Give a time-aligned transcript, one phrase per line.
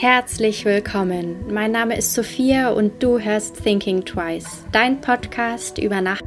[0.00, 1.52] Herzlich willkommen.
[1.52, 6.22] Mein Name ist Sophia und du hörst Thinking Twice, dein Podcast über Nacht.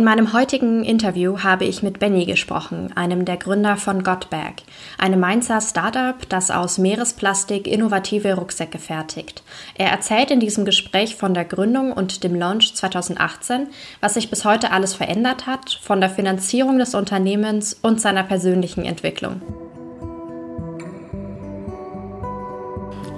[0.00, 4.62] In meinem heutigen Interview habe ich mit Benny gesprochen, einem der Gründer von Gotbag,
[4.96, 9.42] einem Mainzer Startup, das aus Meeresplastik innovative Rucksäcke fertigt.
[9.74, 13.66] Er erzählt in diesem Gespräch von der Gründung und dem Launch 2018,
[14.00, 18.86] was sich bis heute alles verändert hat, von der Finanzierung des Unternehmens und seiner persönlichen
[18.86, 19.42] Entwicklung.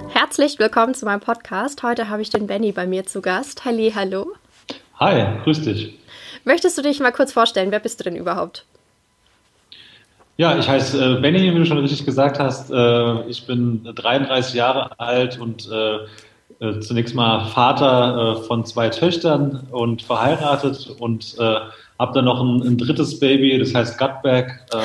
[0.09, 1.81] Herzlich willkommen zu meinem Podcast.
[1.81, 3.63] Heute habe ich den Benny bei mir zu Gast.
[3.63, 4.33] Halli, hallo.
[4.99, 6.03] Hi, grüß dich.
[6.45, 7.71] Möchtest du dich mal kurz vorstellen?
[7.71, 8.65] Wer bist du denn überhaupt?
[10.35, 12.71] Ja, ich heiße äh, Benny, wie du schon richtig gesagt hast.
[12.71, 15.99] Äh, ich bin 33 Jahre alt und äh,
[16.59, 21.59] äh, zunächst mal Vater äh, von zwei Töchtern und verheiratet und äh,
[21.99, 24.47] habe dann noch ein, ein, drittes Baby, das heißt Gutback.
[24.73, 24.81] Ähm,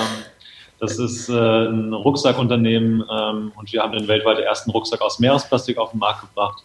[0.81, 5.91] das ist ein Rucksackunternehmen ähm, und wir haben den weltweit ersten Rucksack aus Meeresplastik auf
[5.91, 6.63] den Markt gebracht.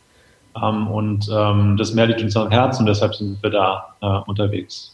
[0.62, 4.30] Ähm, und ähm, das Meer liegt uns am Herzen und deshalb sind wir da äh,
[4.30, 4.94] unterwegs.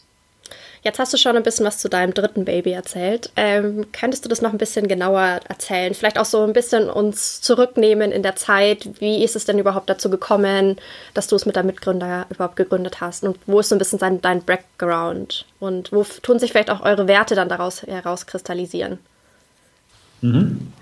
[0.82, 3.30] Jetzt hast du schon ein bisschen was zu deinem dritten Baby erzählt.
[3.36, 5.92] Ähm, könntest du das noch ein bisschen genauer erzählen?
[5.92, 8.88] Vielleicht auch so ein bisschen uns zurücknehmen in der Zeit.
[8.98, 10.76] Wie ist es denn überhaupt dazu gekommen,
[11.12, 13.24] dass du es mit deinem Mitgründer überhaupt gegründet hast?
[13.24, 15.44] Und wo ist so ein bisschen dein, dein Background?
[15.58, 18.98] Und wo tun sich vielleicht auch eure Werte dann daraus herauskristallisieren?
[20.22, 20.72] Mhm.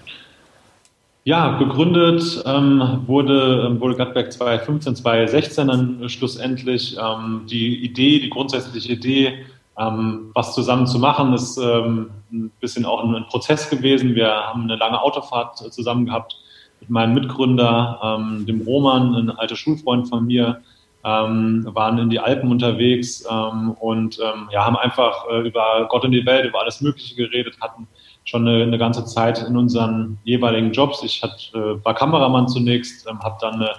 [1.25, 6.97] Ja, gegründet ähm, wurde, ähm, wurde Gutberg 2015, 2016 dann schlussendlich.
[6.99, 9.45] Ähm, die Idee, die grundsätzliche Idee,
[9.79, 14.15] ähm, was zusammen zu machen, ist ähm, ein bisschen auch ein, Prozess gewesen.
[14.15, 16.37] Wir haben eine lange Autofahrt zusammen gehabt
[16.81, 20.63] mit meinem Mitgründer, ähm, dem Roman, ein alter Schulfreund von mir,
[21.01, 26.45] waren in die Alpen unterwegs und ja, haben einfach äh, über Gott und die Welt,
[26.45, 27.87] über alles Mögliche geredet, hatten
[28.29, 31.03] schon eine, eine ganze Zeit in unseren jeweiligen Jobs.
[31.03, 33.71] Ich hat, äh, war Kameramann zunächst, ähm, habe dann eine,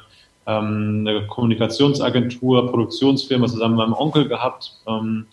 [0.48, 4.74] ähm, eine Kommunikationsagentur, Produktionsfirma zusammen mit meinem Onkel gehabt.
[4.88, 5.28] Ähm,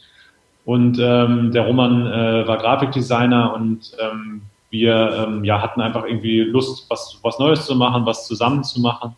[0.66, 6.40] und ähm, der Roman äh, war Grafikdesigner und ähm, wir ähm, ja, hatten einfach irgendwie
[6.40, 9.16] Lust, was, was Neues zu machen, was zusammen zu machen.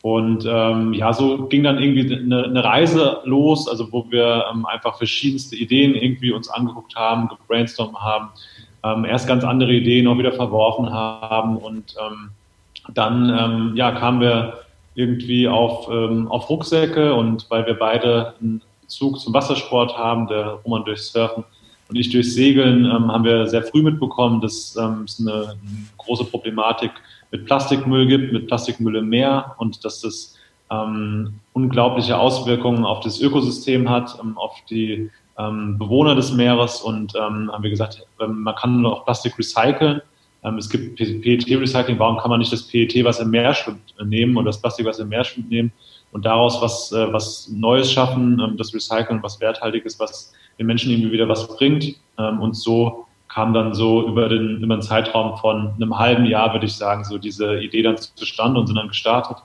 [0.00, 4.64] Und ähm, ja, so ging dann irgendwie eine, eine Reise los, also wo wir ähm,
[4.64, 8.30] einfach verschiedenste Ideen irgendwie uns angeguckt haben, gebrainstormt haben,
[8.84, 11.56] ähm, erst ganz andere Ideen auch wieder verworfen haben.
[11.56, 12.30] Und ähm,
[12.94, 14.58] dann ähm, ja, kamen wir
[14.94, 17.14] irgendwie auf, ähm, auf Rucksäcke.
[17.14, 21.44] Und weil wir beide einen Zug zum Wassersport haben, der Roman durchs Surfen
[21.88, 25.56] und ich durchs Segeln, ähm, haben wir sehr früh mitbekommen, dass ähm, es eine,
[25.96, 26.90] große Problematik
[27.30, 30.34] mit Plastikmüll gibt, mit Plastikmüll im Meer und dass das
[31.54, 37.62] unglaubliche Auswirkungen auf das Ökosystem hat, auf die ähm, Bewohner des Meeres und ähm, haben
[37.62, 40.02] wir gesagt, ähm, man kann auch Plastik recyceln.
[40.44, 44.36] Ähm, es gibt PET-Recycling, warum kann man nicht das PET, was im Meer schwimmt, nehmen
[44.36, 45.72] und das Plastik, was im Meer schwimmt, nehmen
[46.10, 50.90] und daraus was, äh, was Neues schaffen, ähm, das Recyceln, was Werthaltiges, was den Menschen
[50.90, 51.94] irgendwie wieder was bringt.
[52.16, 56.66] Und so kam dann so über den, über einen Zeitraum von einem halben Jahr, würde
[56.66, 59.36] ich sagen, so diese Idee dann zustande und sind dann gestartet.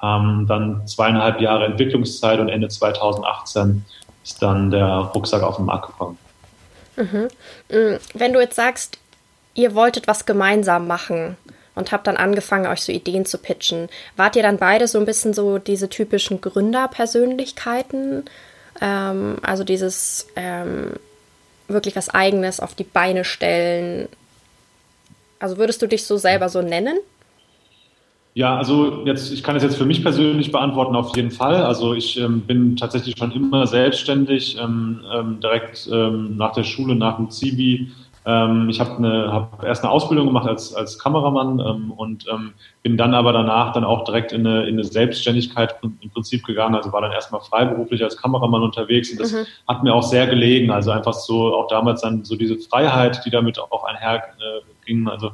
[0.00, 3.84] Ähm, dann zweieinhalb Jahre Entwicklungszeit und Ende 2018
[4.30, 6.18] ist dann der Rucksack auf den Markt gekommen.
[6.96, 7.28] Mhm.
[7.68, 8.98] Mm, wenn du jetzt sagst,
[9.54, 11.36] ihr wolltet was gemeinsam machen
[11.74, 15.06] und habt dann angefangen, euch so Ideen zu pitchen, wart ihr dann beide so ein
[15.06, 18.24] bisschen so diese typischen Gründerpersönlichkeiten?
[18.80, 20.94] Ähm, also dieses ähm,
[21.68, 24.08] wirklich was Eigenes auf die Beine stellen.
[25.38, 26.98] Also würdest du dich so selber so nennen?
[28.34, 31.56] Ja, also jetzt, ich kann es jetzt für mich persönlich beantworten, auf jeden Fall.
[31.56, 36.94] Also ich ähm, bin tatsächlich schon immer selbstständig, ähm, ähm, direkt ähm, nach der Schule,
[36.94, 37.90] nach dem Zivi.
[38.24, 42.26] Ähm, ich habe eine, hab erst eine Ausbildung gemacht als, als Kameramann ähm, und
[42.82, 46.76] bin dann aber danach dann auch direkt in eine, in eine Selbstständigkeit im Prinzip gegangen.
[46.76, 49.46] Also war dann erstmal freiberuflich als Kameramann unterwegs und das mhm.
[49.66, 50.70] hat mir auch sehr gelegen.
[50.70, 55.08] Also einfach so auch damals dann so diese Freiheit, die damit auch einherging.
[55.08, 55.32] Äh, also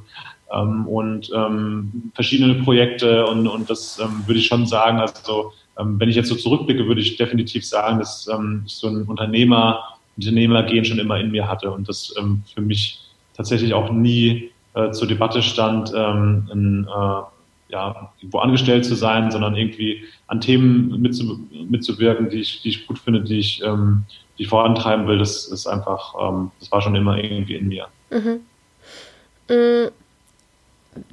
[0.53, 5.99] ähm, und ähm, verschiedene Projekte und, und das ähm, würde ich schon sagen, also ähm,
[5.99, 9.83] wenn ich jetzt so zurückblicke, würde ich definitiv sagen, dass ähm, ich so ein Unternehmer,
[10.17, 13.01] Unternehmergehen schon immer in mir hatte und das ähm, für mich
[13.37, 17.21] tatsächlich auch nie äh, zur Debatte stand, in, äh,
[17.69, 22.87] ja, irgendwo angestellt zu sein, sondern irgendwie an Themen mitzu, mitzuwirken, die ich, die ich
[22.87, 24.05] gut finde, die ich, ähm,
[24.39, 25.19] die ich vorantreiben will.
[25.19, 27.89] Das ist einfach, ähm, das war schon immer irgendwie in mir.
[28.11, 28.41] Mhm.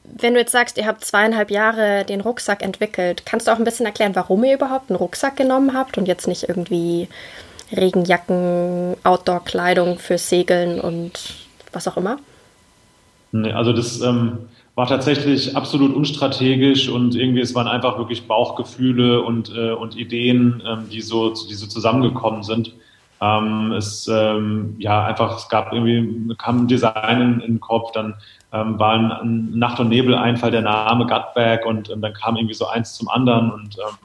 [0.04, 3.64] Wenn du jetzt sagst, ihr habt zweieinhalb Jahre den Rucksack entwickelt, kannst du auch ein
[3.64, 7.08] bisschen erklären, warum ihr überhaupt einen Rucksack genommen habt und jetzt nicht irgendwie
[7.76, 11.36] Regenjacken, Outdoor-Kleidung für Segeln und
[11.72, 12.18] was auch immer?
[13.34, 14.38] Also das ähm,
[14.76, 20.62] war tatsächlich absolut unstrategisch und irgendwie es waren einfach wirklich Bauchgefühle und, äh, und Ideen,
[20.66, 22.74] ähm, die so, die so zusammengekommen sind.
[23.24, 27.92] Ähm, es ähm, ja einfach, es gab irgendwie, kam ein Design in, in den Kopf,
[27.94, 28.16] dann
[28.52, 31.08] ähm, war ein, ein Nacht- und Nebel-Einfall der Name
[31.66, 33.98] und, und dann kam irgendwie so eins zum anderen und ähm,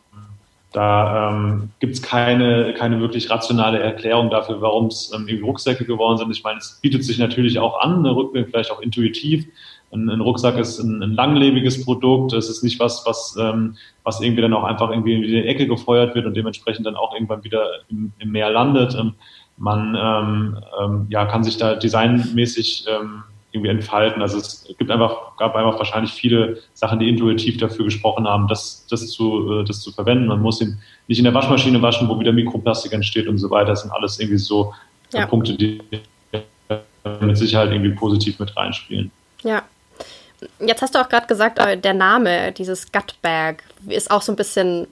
[0.72, 5.84] da ähm, gibt es keine, keine wirklich rationale Erklärung dafür, warum es ähm, irgendwie Rucksäcke
[5.84, 6.30] geworden sind.
[6.30, 9.46] Ich meine, es bietet sich natürlich auch an, eine Rückblick vielleicht auch intuitiv.
[9.92, 12.32] Ein, ein Rucksack ist ein, ein, langlebiges Produkt.
[12.32, 15.66] Es ist nicht was, was, ähm, was irgendwie dann auch einfach irgendwie in die Ecke
[15.66, 18.94] gefeuert wird und dementsprechend dann auch irgendwann wieder im, im Meer landet.
[18.94, 19.14] Ähm,
[19.56, 24.22] man ähm, ähm, ja, kann sich da designmäßig ähm, irgendwie entfalten.
[24.22, 28.86] Also es gibt einfach, gab einfach wahrscheinlich viele Sachen, die intuitiv dafür gesprochen haben, das,
[28.90, 30.26] das, zu, äh, das zu verwenden.
[30.26, 33.70] Man muss ihn nicht in der Waschmaschine waschen, wo wieder Mikroplastik entsteht und so weiter.
[33.70, 34.74] Das sind alles irgendwie so
[35.12, 35.26] ja.
[35.26, 35.80] Punkte, die
[37.20, 39.10] mit Sicherheit irgendwie positiv mit reinspielen.
[40.68, 44.36] Jetzt hast du auch gerade gesagt, äh, der Name, dieses Gutbag, ist auch so ein
[44.36, 44.86] bisschen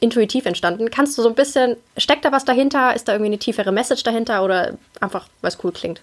[0.00, 0.90] intuitiv entstanden.
[0.90, 2.92] Kannst du so ein bisschen, steckt da was dahinter?
[2.96, 6.00] Ist da irgendwie eine tiefere Message dahinter oder einfach, weil es cool klingt?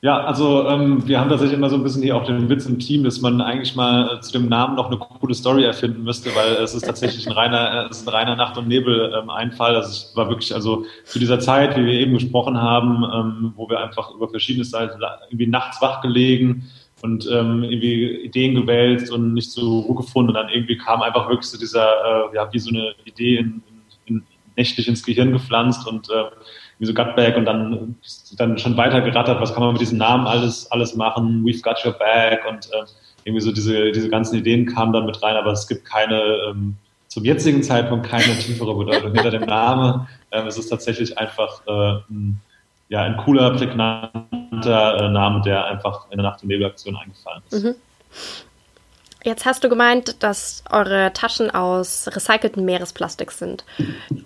[0.00, 2.78] Ja, also ähm, wir haben tatsächlich immer so ein bisschen hier auch den Witz im
[2.78, 6.34] Team, dass man eigentlich mal äh, zu dem Namen noch eine coole Story erfinden müsste,
[6.34, 9.72] weil es ist tatsächlich ein reiner, äh, es ist ein reiner Nacht- und Nebel-Einfall.
[9.72, 13.52] Ähm, also es war wirklich, also zu dieser Zeit, wie wir eben gesprochen haben, ähm,
[13.56, 16.70] wo wir einfach über verschiedene Seiten irgendwie nachts wach gelegen
[17.04, 21.28] und ähm, irgendwie Ideen gewälzt und nicht so Ruhe gefunden und dann irgendwie kam einfach
[21.28, 23.62] wirklich so dieser, äh, ja, wie so eine Idee in,
[24.06, 24.22] in, in
[24.56, 26.24] nächtlich ins Gehirn gepflanzt und äh,
[26.78, 27.96] wie so Gutbag und dann,
[28.38, 31.84] dann schon weiter gerattert, was kann man mit diesem Namen alles, alles machen, we've got
[31.84, 32.86] your bag und äh,
[33.24, 36.76] irgendwie so diese, diese ganzen Ideen kamen dann mit rein, aber es gibt keine, ähm,
[37.08, 40.08] zum jetzigen Zeitpunkt keine tiefere Bedeutung hinter dem Namen.
[40.32, 42.40] Ähm, es ist tatsächlich einfach äh, ein,
[42.94, 47.64] ja, ein cooler, prägnanter äh, Name, der einfach in der Nacht- und Nebelaktion eingefallen ist.
[47.64, 47.74] Mhm.
[49.24, 53.64] Jetzt hast du gemeint, dass eure Taschen aus recyceltem Meeresplastik sind.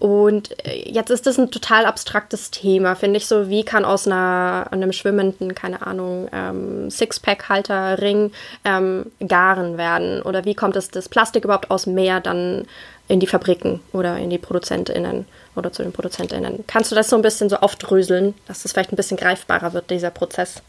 [0.01, 3.27] Und äh, jetzt ist das ein total abstraktes Thema, finde ich.
[3.27, 8.33] So, wie kann aus einer, einem schwimmenden, keine Ahnung, ähm, Sixpack-Halterring
[8.67, 10.21] ähm, Garen werden?
[10.21, 12.67] Oder wie kommt es das Plastik überhaupt aus dem Meer dann
[13.09, 15.27] in die Fabriken oder in die ProduzentInnen
[15.57, 16.65] oder zu den ProduzentInnen?
[16.67, 19.91] Kannst du das so ein bisschen so aufdröseln, dass das vielleicht ein bisschen greifbarer wird,
[19.91, 20.63] dieser Prozess?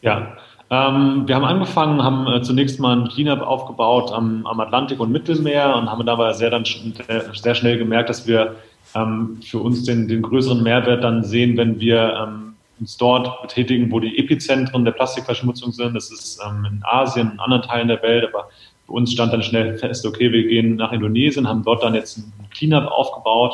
[0.00, 0.36] Ja,
[0.70, 5.10] ähm, wir haben angefangen, haben äh, zunächst mal ein Cleanup aufgebaut am, am, Atlantik und
[5.10, 8.56] Mittelmeer und haben dabei sehr, dann, sehr schnell gemerkt, dass wir
[8.94, 13.90] ähm, für uns den, den, größeren Mehrwert dann sehen, wenn wir ähm, uns dort betätigen,
[13.90, 15.94] wo die Epizentren der Plastikverschmutzung sind.
[15.94, 18.48] Das ist ähm, in Asien, in anderen Teilen der Welt, aber
[18.88, 22.16] für uns stand dann schnell fest, okay, wir gehen nach Indonesien, haben dort dann jetzt
[22.16, 23.52] ein Cleanup aufgebaut.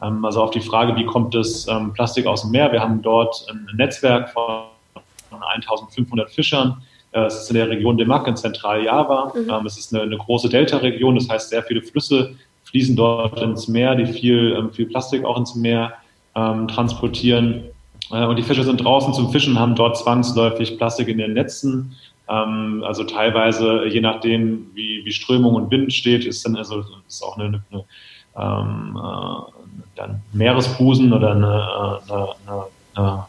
[0.00, 2.70] Ähm, also auf die Frage, wie kommt das ähm, Plastik aus dem Meer?
[2.70, 4.62] Wir haben dort ein Netzwerk von
[5.30, 6.82] 1500 Fischern.
[7.10, 9.32] Äh, es ist in der Region Demak in Zentraljava.
[9.34, 9.50] Mhm.
[9.50, 13.66] Ähm, es ist eine, eine große Delta-Region, das heißt, sehr viele Flüsse fließen dort ins
[13.66, 15.94] Meer, die viel, ähm, viel Plastik auch ins Meer
[16.36, 17.64] ähm, transportieren.
[18.12, 21.96] Äh, und die Fische sind draußen zum Fischen, haben dort zwangsläufig Plastik in den Netzen.
[22.28, 27.22] Ähm, also teilweise, je nachdem, wie, wie Strömung und Wind steht, ist dann also ist
[27.22, 27.84] auch eine, eine,
[28.36, 28.98] ähm,
[29.96, 33.26] äh, ein Meeresbusen oder eine, eine, eine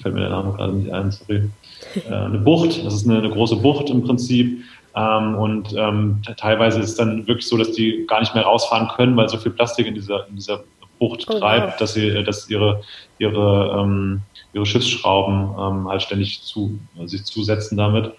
[0.00, 1.50] fällt mir der Name gerade nicht ein, sorry,
[2.08, 4.62] äh, eine Bucht, das ist eine, eine große Bucht im Prinzip.
[4.96, 8.88] Ähm, und ähm, teilweise ist es dann wirklich so, dass die gar nicht mehr rausfahren
[8.88, 10.62] können, weil so viel Plastik in dieser, in dieser
[10.98, 11.76] Bucht oh, treibt, wow.
[11.78, 12.82] dass sie, dass ihre,
[13.18, 14.22] ihre, ähm,
[14.52, 18.12] ihre Schiffsschrauben ähm, halt ständig zu, äh, sich zusetzen damit.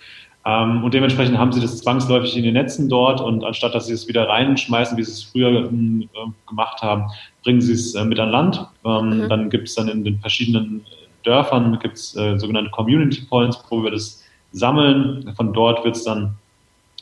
[0.46, 3.94] Ähm, und dementsprechend haben sie das zwangsläufig in den Netzen dort und anstatt dass sie
[3.94, 6.08] es wieder reinschmeißen, wie sie es früher äh,
[6.48, 7.06] gemacht haben,
[7.44, 8.66] bringen sie es äh, mit an Land.
[8.86, 9.30] Ähm, mhm.
[9.30, 10.86] Dann gibt es dann in den verschiedenen
[11.24, 15.34] Dörfern gibt es äh, sogenannte Community Points, wo wir das sammeln.
[15.36, 16.36] Von dort wird es dann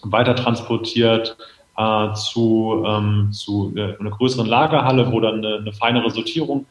[0.03, 1.37] weiter transportiert
[1.77, 6.65] äh, zu, ähm, zu äh, einer größeren Lagerhalle, wo dann eine, eine feinere Sortierung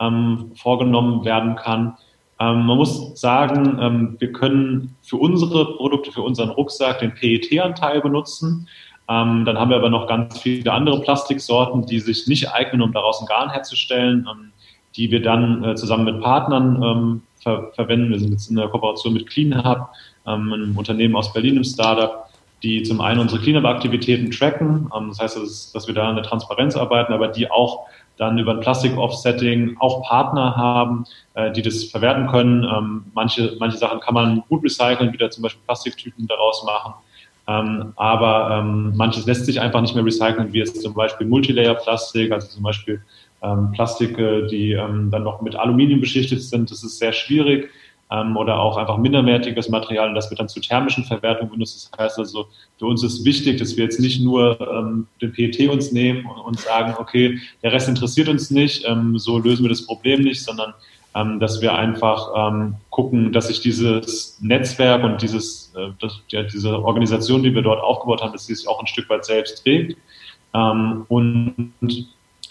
[0.00, 1.96] ähm, vorgenommen werden kann.
[2.40, 8.00] Ähm, man muss sagen, ähm, wir können für unsere Produkte, für unseren Rucksack den PET-Anteil
[8.00, 8.68] benutzen.
[9.08, 12.92] Ähm, dann haben wir aber noch ganz viele andere Plastiksorten, die sich nicht eignen, um
[12.92, 14.28] daraus ein Garn herzustellen.
[14.30, 14.52] Ähm,
[14.98, 18.10] die wir dann äh, zusammen mit Partnern ähm, ver verwenden.
[18.10, 19.88] Wir sind jetzt in der Kooperation mit CleanHub,
[20.26, 22.27] ähm, einem Unternehmen aus Berlin, im Startup,
[22.62, 24.90] die zum einen unsere Cleanup-Aktivitäten tracken.
[24.96, 27.86] Ähm, das heißt, dass, dass wir da eine Transparenz arbeiten, aber die auch
[28.16, 32.64] dann über ein Plastik-Offsetting auch Partner haben, äh, die das verwerten können.
[32.64, 36.94] Ähm, manche, manche Sachen kann man gut recyceln, wieder zum Beispiel Plastiktüten daraus machen.
[37.46, 42.30] Ähm, aber ähm, manches lässt sich einfach nicht mehr recyceln, wie es zum Beispiel Multilayer-Plastik,
[42.32, 43.02] also zum Beispiel
[43.40, 46.70] ähm, Plastike, die ähm, dann noch mit Aluminium beschichtet sind.
[46.70, 47.70] Das ist sehr schwierig.
[48.10, 51.90] Ähm, oder auch einfach minderwertiges Material und das wird dann zu thermischen Verwertungen benutzt.
[51.92, 52.46] Das heißt also,
[52.78, 56.40] für uns ist wichtig, dass wir jetzt nicht nur ähm, den PET uns nehmen und,
[56.40, 60.42] und, sagen, okay, der Rest interessiert uns nicht, ähm, so lösen wir das Problem nicht,
[60.42, 60.74] sondern
[61.14, 66.42] ähm, dass wir einfach ähm, gucken, dass sich dieses Netzwerk und dieses, äh, das, ja,
[66.42, 69.62] diese Organisation, die wir dort aufgebaut haben, dass sie sich auch ein Stück weit selbst
[69.62, 69.96] trägt.
[70.54, 71.72] Ähm, und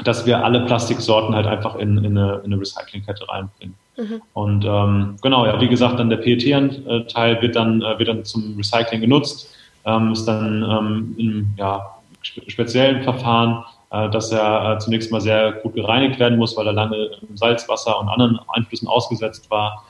[0.03, 3.75] dass wir alle Plastiksorten halt einfach in, in, eine, in eine Recyclingkette reinbringen.
[3.97, 4.21] Mhm.
[4.33, 8.55] Und ähm, genau, ja, wie gesagt, dann der PET-Teil wird dann, äh, wird dann zum
[8.57, 9.49] Recycling genutzt,
[9.85, 15.53] ähm, ist dann ähm, in ja, speziellen Verfahren, äh, dass er äh, zunächst mal sehr
[15.53, 19.83] gut gereinigt werden muss, weil er lange im Salzwasser und anderen Einflüssen ausgesetzt war.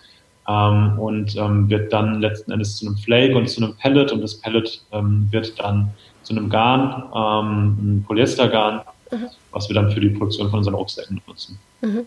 [0.48, 4.22] Ähm, und ähm, wird dann letzten Endes zu einem Flake und zu einem Pellet und
[4.22, 5.90] das Pellet ähm, wird dann
[6.24, 9.30] zu einem Garn, ähm, ein Polyestergarn, mhm.
[9.52, 11.60] was wir dann für die Produktion von unseren Rucksäcken nutzen.
[11.82, 12.06] Mhm.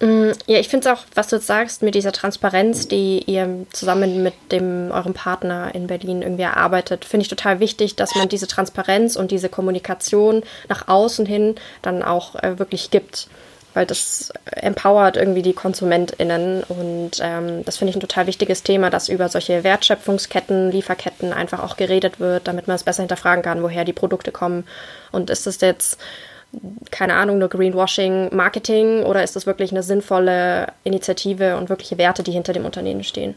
[0.00, 4.22] Ja, ich finde es auch, was du jetzt sagst, mit dieser Transparenz, die ihr zusammen
[4.22, 8.48] mit dem eurem Partner in Berlin irgendwie erarbeitet, finde ich total wichtig, dass man diese
[8.48, 13.28] Transparenz und diese Kommunikation nach außen hin dann auch äh, wirklich gibt.
[13.74, 18.88] Weil das empowert irgendwie die KonsumentInnen und ähm, das finde ich ein total wichtiges Thema,
[18.88, 23.62] dass über solche Wertschöpfungsketten, Lieferketten einfach auch geredet wird, damit man es besser hinterfragen kann,
[23.62, 24.64] woher die Produkte kommen.
[25.10, 25.98] Und ist es jetzt
[26.90, 32.22] keine Ahnung, nur Greenwashing, Marketing oder ist das wirklich eine sinnvolle Initiative und wirkliche Werte,
[32.22, 33.34] die hinter dem Unternehmen stehen?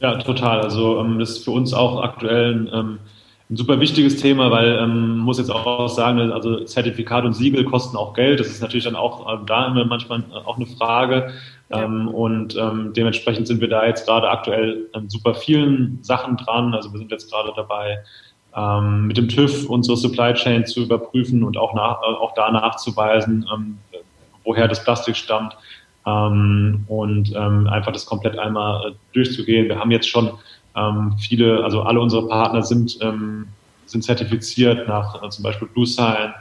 [0.00, 0.60] Ja, total.
[0.60, 2.98] Also ähm, das ist für uns auch aktuell ein, ähm,
[3.50, 7.96] ein super wichtiges Thema, weil ähm, muss jetzt auch sagen, also Zertifikat und Siegel kosten
[7.96, 8.40] auch Geld.
[8.40, 11.30] Das ist natürlich dann auch ähm, da immer manchmal äh, auch eine Frage.
[11.70, 16.74] Ähm, und ähm, dementsprechend sind wir da jetzt gerade aktuell an super vielen Sachen dran.
[16.74, 17.98] Also wir sind jetzt gerade dabei,
[18.56, 22.50] ähm, mit dem TÜV unsere Supply Chain zu überprüfen und auch, nach, äh, auch da
[22.50, 23.78] nachzuweisen, ähm,
[24.44, 25.56] woher das Plastik stammt
[26.06, 29.68] ähm, und ähm, einfach das komplett einmal äh, durchzugehen.
[29.68, 30.30] Wir haben jetzt schon
[30.76, 33.46] ähm, viele, also alle unsere Partner sind, ähm,
[33.86, 36.34] sind zertifiziert nach äh, zum Beispiel BlueSign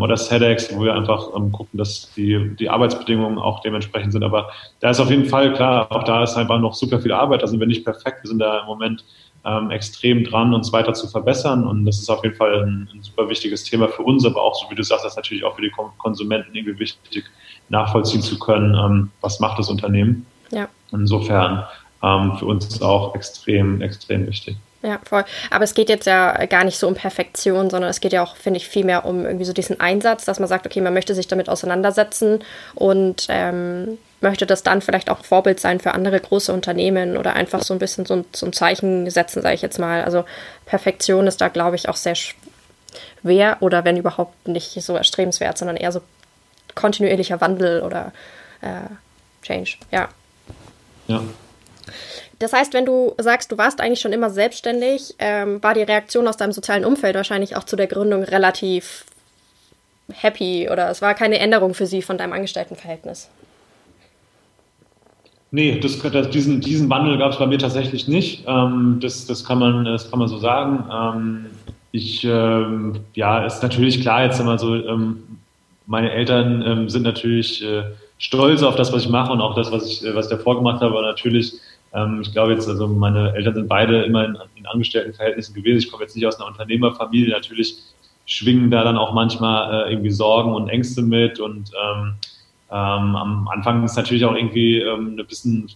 [0.00, 4.24] oder SEDEX, wo wir einfach gucken, dass die, die Arbeitsbedingungen auch dementsprechend sind.
[4.24, 4.50] Aber
[4.80, 7.42] da ist auf jeden Fall klar, auch da ist einfach noch super viel Arbeit.
[7.42, 8.24] Da sind wir nicht perfekt.
[8.24, 9.04] Wir sind da im Moment
[9.46, 11.66] ähm, extrem dran, uns weiter zu verbessern.
[11.66, 14.54] Und das ist auf jeden Fall ein, ein, super wichtiges Thema für uns, aber auch,
[14.56, 17.24] so wie du sagst, das ist natürlich auch für die Konsumenten irgendwie wichtig,
[17.68, 20.26] nachvollziehen zu können, ähm, was macht das Unternehmen.
[20.50, 20.68] Ja.
[20.92, 21.64] Insofern
[22.02, 24.56] ähm, für uns ist auch extrem, extrem wichtig.
[24.82, 25.24] Ja, voll.
[25.50, 28.36] Aber es geht jetzt ja gar nicht so um Perfektion, sondern es geht ja auch,
[28.36, 31.14] finde ich, viel mehr um irgendwie so diesen Einsatz, dass man sagt, okay, man möchte
[31.14, 36.52] sich damit auseinandersetzen und ähm, möchte das dann vielleicht auch Vorbild sein für andere große
[36.52, 39.78] Unternehmen oder einfach so ein bisschen so ein, so ein Zeichen setzen, sage ich jetzt
[39.78, 40.04] mal.
[40.04, 40.24] Also
[40.66, 45.76] Perfektion ist da, glaube ich, auch sehr schwer oder wenn überhaupt nicht so erstrebenswert, sondern
[45.76, 46.00] eher so
[46.74, 48.12] kontinuierlicher Wandel oder
[48.60, 49.78] äh, Change.
[49.90, 50.08] Ja.
[51.08, 51.22] Ja.
[52.38, 56.28] Das heißt, wenn du sagst, du warst eigentlich schon immer selbstständig, ähm, war die Reaktion
[56.28, 59.04] aus deinem sozialen Umfeld wahrscheinlich auch zu der Gründung relativ
[60.12, 63.30] happy oder es war keine Änderung für sie von deinem Angestelltenverhältnis?
[65.50, 68.44] Nee, das, das, diesen, diesen Wandel gab es bei mir tatsächlich nicht.
[68.46, 70.84] Ähm, das, das, kann man, das kann man so sagen.
[70.92, 71.46] Ähm,
[71.92, 75.22] ich, ähm, ja, ist natürlich klar, jetzt immer so, ähm,
[75.86, 77.84] meine Eltern ähm, sind natürlich äh,
[78.18, 80.56] stolz auf das, was ich mache und auch das, was ich, äh, was ich davor
[80.56, 81.54] gemacht habe, aber natürlich
[81.92, 85.78] ähm, ich glaube jetzt, also meine Eltern sind beide immer in, in Angestelltenverhältnissen gewesen.
[85.78, 87.32] Ich komme jetzt nicht aus einer Unternehmerfamilie.
[87.32, 87.78] Natürlich
[88.26, 92.14] schwingen da dann auch manchmal äh, irgendwie Sorgen und Ängste mit und ähm,
[92.68, 95.70] ähm, am Anfang ist natürlich auch irgendwie ähm, eine bisschen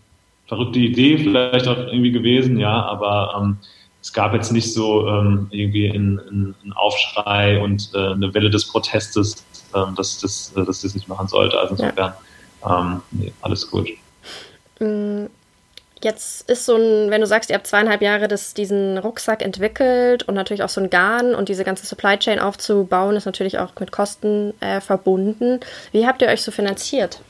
[0.46, 3.58] verrückte Idee vielleicht auch irgendwie gewesen, ja, aber ähm,
[4.02, 9.44] es gab jetzt nicht so ähm, irgendwie einen Aufschrei und äh, eine Welle des Protestes,
[9.74, 11.58] ähm, dass, das, äh, dass das nicht machen sollte.
[11.58, 12.14] Also insofern,
[12.64, 12.80] ja.
[12.80, 13.88] ähm, nee, alles gut.
[16.02, 20.22] Jetzt ist so ein, wenn du sagst, ihr habt zweieinhalb Jahre das, diesen Rucksack entwickelt
[20.22, 23.72] und natürlich auch so ein Garn und diese ganze Supply Chain aufzubauen, ist natürlich auch
[23.78, 25.60] mit Kosten äh, verbunden.
[25.92, 27.20] Wie habt ihr euch so finanziert?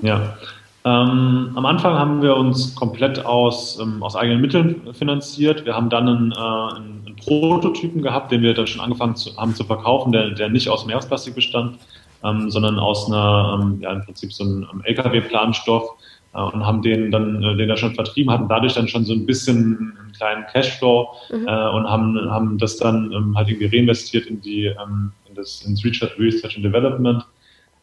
[0.00, 0.36] Ja,
[0.84, 5.66] ähm, am Anfang haben wir uns komplett aus, ähm, aus eigenen Mitteln finanziert.
[5.66, 6.36] Wir haben dann einen, äh,
[6.76, 10.68] einen, Prototypen gehabt, den wir dann schon angefangen zu, haben zu verkaufen, der, der nicht
[10.68, 11.78] aus Meeresplastik bestand,
[12.24, 15.97] ähm, sondern aus einer, ähm, ja, im Prinzip so einem LKW-Planstoff
[16.32, 19.26] und haben den dann, äh, den da schon vertrieben, hatten dadurch dann schon so ein
[19.26, 21.48] bisschen einen kleinen Cashflow mhm.
[21.48, 25.62] äh, und haben, haben das dann ähm, halt irgendwie reinvestiert in die, ähm, in das,
[25.62, 27.24] ins Research and Development.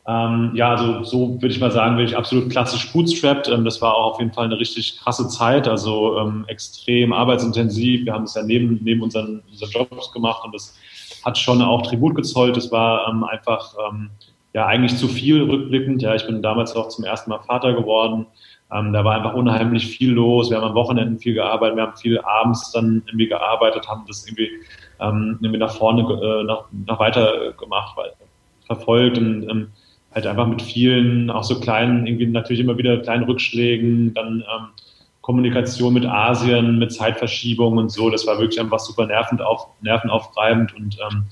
[0.08, 3.48] Ähm, ja, also so würde ich mal sagen, bin ich absolut klassisch bootstrapped.
[3.48, 8.06] Ähm, das war auch auf jeden Fall eine richtig krasse Zeit, also ähm, extrem arbeitsintensiv.
[8.06, 10.78] Wir haben es ja neben, neben unseren, unseren Jobs gemacht und das
[11.24, 12.56] hat schon auch Tribut gezollt.
[12.56, 13.74] Das war ähm, einfach
[14.55, 16.01] ja eigentlich zu viel rückblickend.
[16.01, 18.25] Ja, ich bin damals auch zum ersten Mal Vater geworden.
[18.71, 20.50] Ähm, da war einfach unheimlich viel los.
[20.50, 24.25] Wir haben am Wochenende viel gearbeitet, wir haben viel abends dann irgendwie gearbeitet, haben das
[24.25, 24.50] irgendwie,
[25.01, 28.13] ähm, irgendwie nach vorne, äh, nach, nach weiter gemacht, weil,
[28.65, 29.67] verfolgt und ähm,
[30.13, 34.67] halt einfach mit vielen, auch so kleinen, irgendwie natürlich immer wieder kleinen Rückschlägen, dann ähm,
[35.19, 38.09] Kommunikation mit Asien, mit Zeitverschiebung und so.
[38.09, 41.25] Das war wirklich einfach super nervend auf, nervenaufreibend und ähm,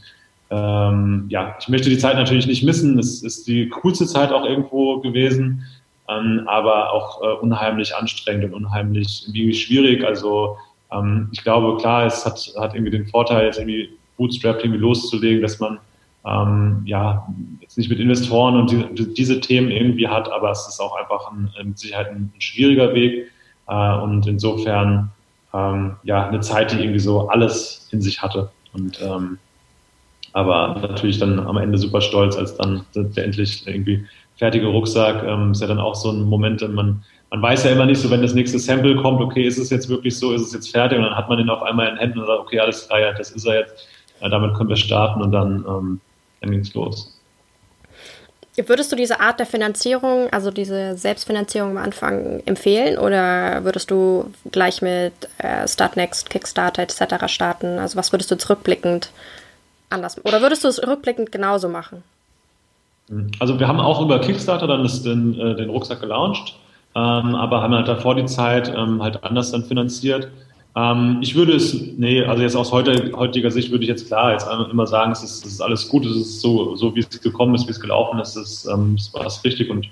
[0.54, 3.00] ähm, ja, ich möchte die Zeit natürlich nicht missen.
[3.00, 5.64] Es ist die coolste Zeit auch irgendwo gewesen,
[6.08, 10.04] ähm, aber auch äh, unheimlich anstrengend und unheimlich schwierig.
[10.04, 10.58] Also
[10.92, 15.42] ähm, ich glaube, klar, es hat, hat irgendwie den Vorteil, jetzt irgendwie Bootstrap irgendwie loszulegen,
[15.42, 15.80] dass man
[16.26, 17.28] ähm, ja
[17.60, 21.32] jetzt nicht mit Investoren und die, diese Themen irgendwie hat, aber es ist auch einfach
[21.32, 23.32] ein, mit Sicherheit ein, ein schwieriger Weg
[23.68, 25.10] äh, und insofern
[25.52, 29.40] ähm, ja eine Zeit, die irgendwie so alles in sich hatte und ähm,
[30.34, 34.06] aber natürlich dann am Ende super stolz, als dann der endlich irgendwie
[34.38, 37.88] fertige Rucksack ähm, ist ja dann auch so ein Moment, man man weiß ja immer
[37.88, 40.54] nicht so, wenn das nächste Sample kommt, okay, ist es jetzt wirklich so, ist es
[40.54, 42.88] jetzt fertig und dann hat man den auf einmal in Händen und sagt, okay, alles
[42.88, 43.88] klar, ja, das ist er jetzt,
[44.22, 46.02] ja, damit können wir starten und dann, ähm,
[46.42, 47.20] dann ging es los.
[48.56, 54.32] Würdest du diese Art der Finanzierung, also diese Selbstfinanzierung am Anfang empfehlen oder würdest du
[54.52, 57.34] gleich mit äh, Startnext, Kickstarter etc.
[57.34, 57.80] starten?
[57.80, 59.10] Also was würdest du zurückblickend
[59.94, 62.04] anders oder würdest du es rückblickend genauso machen?
[63.40, 66.56] Also wir haben auch über Kickstarter dann das, den, äh, den Rucksack gelauncht,
[66.96, 70.30] ähm, aber haben halt davor die Zeit ähm, halt anders dann finanziert.
[70.76, 74.32] Ähm, ich würde es, nee, also jetzt aus heute, heutiger Sicht würde ich jetzt klar
[74.32, 77.22] jetzt immer sagen, es ist, es ist alles gut, es ist so, so wie es
[77.22, 79.90] gekommen ist, wie es gelaufen ist, es, ähm, es war es richtig und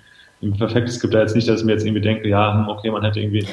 [0.57, 0.89] perfekt.
[0.89, 3.03] Es gibt ja jetzt nicht, dass ich mir jetzt irgendwie denke, ja, hm, okay, man
[3.03, 3.45] hätte irgendwie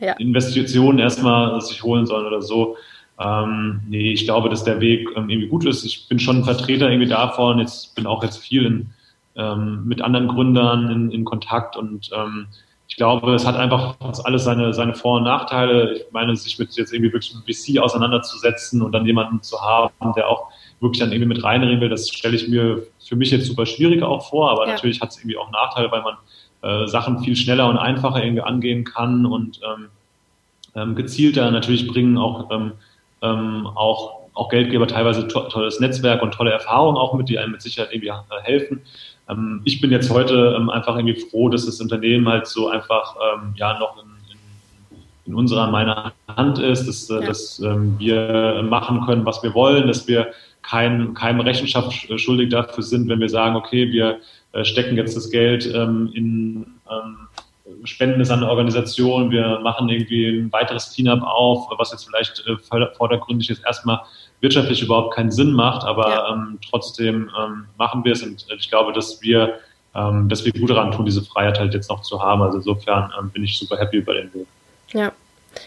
[0.00, 0.14] ja.
[0.14, 2.76] Investitionen erstmal sich holen sollen oder so.
[3.20, 5.84] Ähm, nee, ich glaube, dass der Weg ähm, irgendwie gut ist.
[5.84, 7.58] Ich bin schon ein Vertreter irgendwie davon.
[7.58, 8.90] Jetzt bin auch jetzt viel in,
[9.36, 12.46] ähm, mit anderen Gründern in, in Kontakt und ähm,
[12.88, 15.92] ich glaube, es hat einfach alles seine, seine Vor- und Nachteile.
[15.92, 20.12] Ich meine, sich mit jetzt irgendwie wirklich mit VC auseinanderzusetzen und dann jemanden zu haben,
[20.16, 20.48] der auch
[20.80, 24.02] wirklich dann irgendwie mit reinreden will, das stelle ich mir für mich jetzt super schwierig
[24.02, 24.72] auch vor, aber ja.
[24.72, 26.16] natürlich hat es irgendwie auch Nachteile, weil man
[26.62, 29.88] äh, Sachen viel schneller und einfacher irgendwie angehen kann und ähm,
[30.74, 32.72] ähm, gezielter natürlich bringen auch, ähm,
[33.22, 37.52] ähm, auch, auch Geldgeber teilweise to tolles Netzwerk und tolle Erfahrungen auch mit, die einem
[37.52, 38.82] mit Sicherheit irgendwie äh, helfen.
[39.28, 43.16] Ähm, ich bin jetzt heute ähm, einfach irgendwie froh, dass das Unternehmen halt so einfach
[43.16, 47.26] ähm, ja noch in, in, in unserer, meiner Hand ist, dass, äh, ja.
[47.26, 52.82] dass ähm, wir machen können, was wir wollen, dass wir kein, keinem Rechenschaft schuldig dafür
[52.82, 54.20] sind, wenn wir sagen, okay, wir
[54.52, 56.66] äh, stecken jetzt das Geld ähm, in
[57.84, 62.44] spenden es an eine Organisation, wir machen irgendwie ein weiteres Cleanup auf, was jetzt vielleicht
[62.46, 62.56] äh,
[62.96, 64.00] vordergründig jetzt erstmal
[64.40, 66.32] wirtschaftlich überhaupt keinen Sinn macht, aber ja.
[66.32, 69.58] ähm, trotzdem ähm, machen wir es und ich glaube, dass wir,
[69.94, 72.42] ähm, dass wir gut daran tun, diese Freiheit halt jetzt noch zu haben.
[72.42, 74.46] Also insofern ähm, bin ich super happy über den Weg.
[74.92, 75.12] Ja,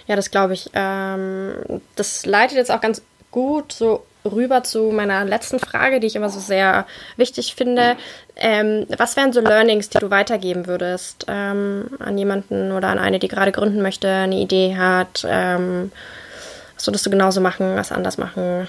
[0.08, 0.70] ja, das glaube ich.
[0.74, 6.16] Ähm, das leitet jetzt auch ganz gut so rüber zu meiner letzten Frage, die ich
[6.16, 6.86] immer so sehr
[7.18, 7.96] wichtig finde.
[8.36, 13.20] Ähm, was wären so Learnings, die du weitergeben würdest ähm, an jemanden oder an eine,
[13.20, 15.26] die gerade gründen möchte, eine Idee hat?
[15.28, 15.92] Ähm,
[16.76, 18.68] was würdest du genauso machen, was anders machen?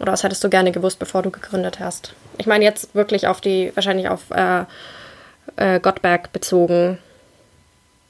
[0.00, 2.14] Oder was hättest du gerne gewusst, bevor du gegründet hast?
[2.38, 4.64] Ich meine jetzt wirklich auf die, wahrscheinlich auf äh,
[5.56, 6.98] äh, Gottberg bezogen.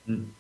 [0.07, 0.35] Hm.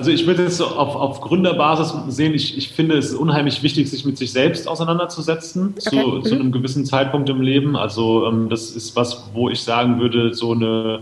[0.00, 4.06] Also ich würde jetzt auf, auf Gründerbasis sehen, ich, ich finde es unheimlich wichtig, sich
[4.06, 5.90] mit sich selbst auseinanderzusetzen okay.
[5.90, 6.24] zu, mhm.
[6.24, 7.76] zu einem gewissen Zeitpunkt im Leben.
[7.76, 11.00] Also ähm, das ist was, wo ich sagen würde, so eine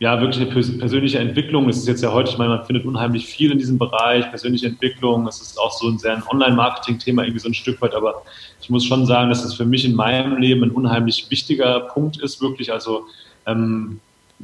[0.00, 1.68] ja, wirklich eine persönliche Entwicklung.
[1.68, 4.66] Es ist jetzt ja heute, ich meine, man findet unheimlich viel in diesem Bereich, persönliche
[4.66, 5.28] Entwicklung.
[5.28, 8.22] Es ist auch so ein sehr ein Online-Marketing-Thema irgendwie so ein Stück weit, aber
[8.60, 12.20] ich muss schon sagen, dass es für mich in meinem Leben ein unheimlich wichtiger Punkt
[12.20, 12.72] ist, wirklich.
[12.72, 13.04] Also,
[13.46, 14.00] ähm,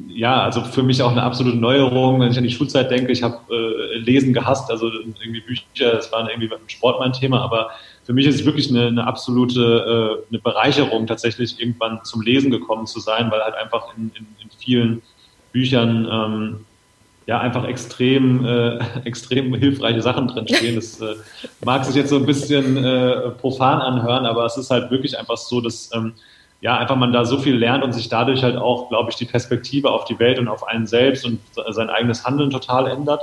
[0.09, 3.11] ja, also für mich auch eine absolute Neuerung, wenn ich an die Schulzeit denke.
[3.11, 7.41] Ich habe äh, Lesen gehasst, also irgendwie Bücher, das war irgendwie beim Sport mein Thema,
[7.41, 7.71] aber
[8.03, 12.51] für mich ist es wirklich eine, eine absolute äh, eine Bereicherung, tatsächlich irgendwann zum Lesen
[12.51, 15.01] gekommen zu sein, weil halt einfach in, in, in vielen
[15.51, 16.65] Büchern ähm,
[17.25, 20.75] ja einfach extrem, äh, extrem hilfreiche Sachen drinstehen.
[20.75, 21.15] Das äh,
[21.65, 25.37] mag sich jetzt so ein bisschen äh, profan anhören, aber es ist halt wirklich einfach
[25.37, 26.13] so, dass ähm,
[26.61, 29.25] ja einfach man da so viel lernt und sich dadurch halt auch, glaube ich, die
[29.25, 31.39] Perspektive auf die Welt und auf einen selbst und
[31.69, 33.21] sein eigenes Handeln total ändert.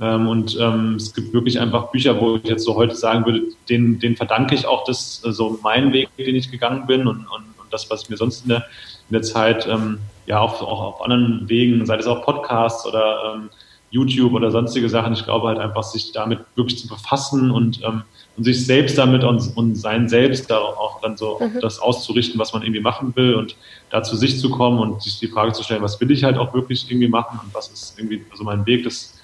[0.00, 3.42] Ähm, und ähm, es gibt wirklich einfach Bücher, wo ich jetzt so heute sagen würde,
[3.68, 7.26] denen, denen verdanke ich auch das, so also meinen Weg, den ich gegangen bin und,
[7.26, 8.64] und, und das, was mir sonst in der,
[9.10, 13.34] in der Zeit ähm, ja auch, auch auf anderen Wegen, sei es auch Podcasts oder
[13.34, 13.50] ähm,
[13.90, 15.12] YouTube oder sonstige Sachen.
[15.12, 18.04] Ich glaube halt einfach, sich damit wirklich zu befassen und, ähm,
[18.36, 21.60] und sich selbst damit und, und sein Selbst da auch dann so mhm.
[21.60, 23.56] das auszurichten, was man irgendwie machen will und
[23.90, 26.38] da zu sich zu kommen und sich die Frage zu stellen, was will ich halt
[26.38, 28.84] auch wirklich irgendwie machen und was ist irgendwie so mein Weg.
[28.84, 29.18] Das,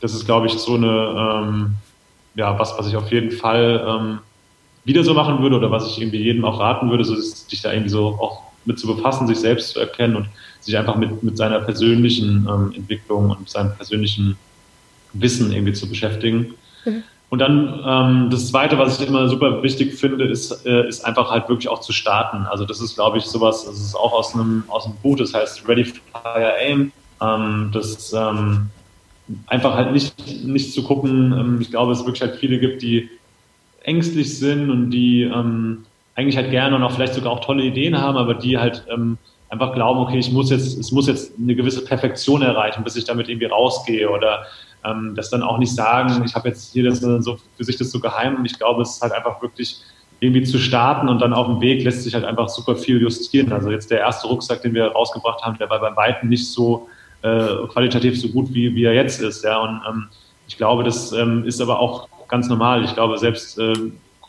[0.00, 1.74] das ist, glaube ich, so eine, ähm,
[2.34, 4.18] ja, was, was ich auf jeden Fall ähm,
[4.84, 7.62] wieder so machen würde oder was ich irgendwie jedem auch raten würde, so ist, sich
[7.62, 10.28] da irgendwie so auch mit zu befassen, sich selbst zu erkennen und
[10.60, 14.36] sich einfach mit, mit seiner persönlichen ähm, Entwicklung und seinem persönlichen
[15.12, 16.54] Wissen irgendwie zu beschäftigen.
[16.84, 17.02] Mhm.
[17.32, 21.30] Und dann ähm, das Zweite, was ich immer super wichtig finde, ist, äh, ist einfach
[21.30, 22.44] halt wirklich auch zu starten.
[22.44, 25.32] Also das ist, glaube ich, sowas, das ist auch aus einem, aus einem Buch, das
[25.32, 26.92] heißt Ready, Fire, Aim.
[27.22, 28.68] Ähm, das ähm,
[29.46, 31.32] einfach halt nicht, nicht zu gucken.
[31.32, 33.08] Ähm, ich glaube, es wirklich halt viele gibt, die
[33.82, 37.98] ängstlich sind und die ähm, eigentlich halt gerne und auch vielleicht sogar auch tolle Ideen
[37.98, 39.16] haben, aber die halt ähm,
[39.48, 43.04] einfach glauben, okay, ich muss jetzt, es muss jetzt eine gewisse Perfektion erreichen, bis ich
[43.04, 44.44] damit irgendwie rausgehe oder
[44.84, 47.90] ähm, das dann auch nicht sagen, ich habe jetzt hier das so für sich das
[47.90, 49.80] so geheim ich glaube, es ist halt einfach wirklich
[50.22, 53.52] irgendwie zu starten und dann auf dem Weg lässt sich halt einfach super viel justieren.
[53.52, 56.88] Also jetzt der erste Rucksack, den wir rausgebracht haben, der war beim Weitem nicht so
[57.22, 59.42] äh, qualitativ so gut, wie, wie er jetzt ist.
[59.42, 60.08] Ja, und ähm,
[60.46, 62.84] ich glaube, das ähm, ist aber auch ganz normal.
[62.84, 63.74] Ich glaube, selbst äh,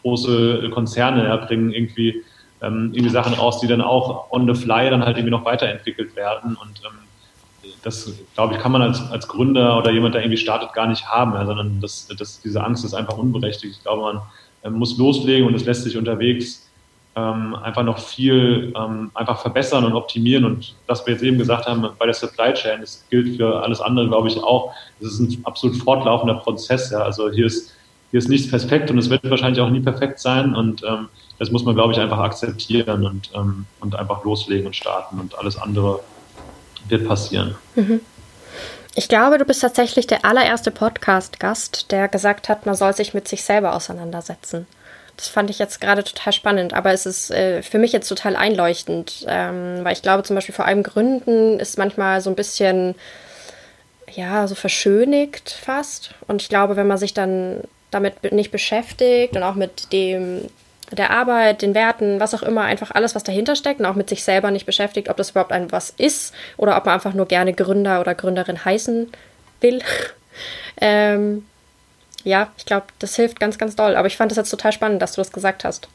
[0.01, 2.23] große Konzerne ja, bringen irgendwie,
[2.63, 6.15] ähm, irgendwie Sachen raus, die dann auch on the fly dann halt irgendwie noch weiterentwickelt
[6.15, 6.55] werden.
[6.55, 6.97] Und ähm,
[7.84, 11.06] das, glaube ich, kann man als, als Gründer oder jemand, der irgendwie startet, gar nicht
[11.06, 13.76] haben, ja, sondern das, das, diese Angst ist einfach unberechtigt.
[13.78, 14.21] Ich glaube,
[14.63, 16.69] man muss loslegen und es lässt sich unterwegs
[17.15, 20.45] ähm, einfach noch viel ähm, einfach verbessern und optimieren.
[20.45, 23.82] Und was wir jetzt eben gesagt haben bei der Supply Chain, das gilt für alles
[23.82, 24.73] andere, glaube ich, auch.
[24.99, 26.89] Das ist ein absolut fortlaufender Prozess.
[26.89, 26.99] Ja.
[26.99, 27.73] Also hier ist
[28.13, 31.08] hier ist nichts perfekt und es wird wahrscheinlich auch nie perfekt sein und ähm,
[31.39, 35.36] das muss man, glaube ich, einfach akzeptieren und, ähm, und einfach loslegen und starten und
[35.36, 35.99] alles andere
[36.89, 37.55] wird passieren.
[37.75, 38.01] Mhm.
[38.95, 43.27] Ich glaube, du bist tatsächlich der allererste Podcast-Gast, der gesagt hat, man soll sich mit
[43.27, 44.67] sich selber auseinandersetzen.
[45.17, 48.35] Das fand ich jetzt gerade total spannend, aber es ist äh, für mich jetzt total
[48.35, 52.95] einleuchtend, ähm, weil ich glaube zum Beispiel vor allem Gründen ist manchmal so ein bisschen,
[54.11, 56.11] ja, so verschönigt fast.
[56.27, 60.49] Und ich glaube, wenn man sich dann damit nicht beschäftigt und auch mit dem
[60.95, 64.10] der Arbeit, den Werten, was auch immer, einfach alles, was dahinter steckt und auch mit
[64.10, 67.27] sich selber nicht beschäftigt, ob das überhaupt ein was ist oder ob man einfach nur
[67.27, 69.10] gerne Gründer oder Gründerin heißen
[69.62, 69.82] will.
[70.82, 71.45] ähm,
[72.23, 73.95] ja, ich glaube, das hilft ganz, ganz doll.
[73.95, 75.88] Aber ich fand es jetzt total spannend, dass du das gesagt hast.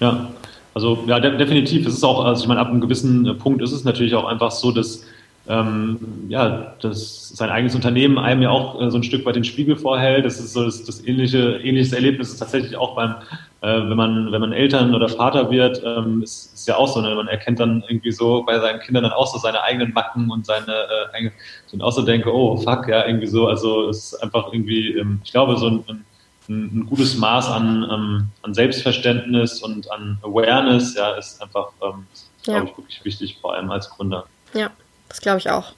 [0.00, 0.30] Ja,
[0.74, 1.86] also ja, de definitiv.
[1.86, 4.50] Es ist auch, also ich meine, ab einem gewissen Punkt ist es natürlich auch einfach
[4.52, 5.04] so, dass
[5.48, 9.44] ähm, ja, dass sein eigenes Unternehmen einem ja auch äh, so ein Stück weit den
[9.44, 10.26] Spiegel vorhält.
[10.26, 13.14] Das ist so das, das ähnliche, ähnliches Erlebnis ist tatsächlich auch beim,
[13.62, 17.00] äh, wenn man, wenn man Eltern oder Vater wird, ähm, ist, ist ja auch so,
[17.00, 17.14] ne?
[17.14, 20.44] man erkennt dann irgendwie so bei seinen Kindern dann auch so seine eigenen Macken und
[20.44, 21.32] seine, äh, eigene,
[21.72, 25.22] und auch so denke, oh fuck, ja, irgendwie so, also es ist einfach irgendwie, ähm,
[25.24, 26.04] ich glaube, so ein, ein
[26.50, 32.06] ein, gutes Maß an, ähm, an Selbstverständnis und an Awareness, ja, ist einfach, ähm,
[32.46, 32.54] ja.
[32.54, 34.24] glaube ich, wirklich wichtig, vor allem als Gründer.
[34.54, 34.70] Ja,
[35.08, 35.72] das glaube ich auch.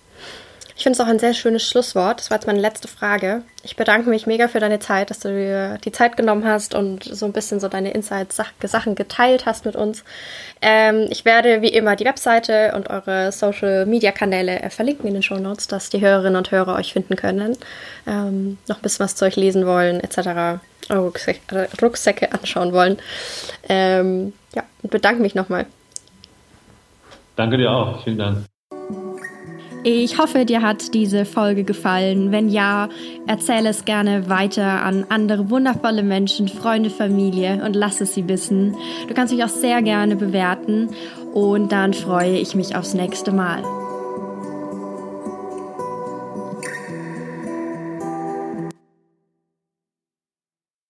[0.80, 2.20] Ich finde es auch ein sehr schönes Schlusswort.
[2.20, 3.42] Das war jetzt meine letzte Frage.
[3.62, 7.04] Ich bedanke mich mega für deine Zeit, dass du dir die Zeit genommen hast und
[7.04, 10.04] so ein bisschen so deine Insights-Sachen geteilt hast mit uns.
[10.62, 15.68] Ähm, ich werde wie immer die Webseite und eure Social-Media-Kanäle verlinken in den Show Notes,
[15.68, 17.58] dass die Hörerinnen und Hörer euch finden können.
[18.06, 20.60] Ähm, noch ein bisschen was zu euch lesen wollen, etc.
[20.88, 22.96] Eure Rucksäcke, Rucksäcke anschauen wollen.
[23.68, 25.66] Ähm, ja, und bedanke mich nochmal.
[27.36, 28.02] Danke dir auch.
[28.02, 28.46] Vielen Dank.
[29.82, 32.32] Ich hoffe, dir hat diese Folge gefallen.
[32.32, 32.90] Wenn ja,
[33.26, 38.76] erzähle es gerne weiter an andere wundervolle Menschen, Freunde, Familie und lass es sie wissen.
[39.08, 40.90] Du kannst mich auch sehr gerne bewerten
[41.32, 43.62] und dann freue ich mich aufs nächste Mal.